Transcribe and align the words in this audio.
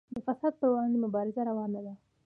د 0.13 0.17
فساد 0.25 0.53
پر 0.59 0.67
وړاندې 0.71 0.97
مبارزه 1.05 1.41
روانه 1.49 1.79
ده 1.85 1.93